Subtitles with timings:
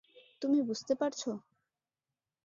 [0.41, 1.29] তুমি বুঝতে পারছো?